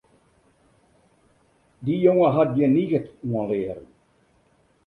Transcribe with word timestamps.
Dy 1.83 1.95
jonge 2.03 2.29
hat 2.35 2.49
gjin 2.55 2.73
niget 2.75 3.05
oan 3.27 3.45
learen. 3.49 3.87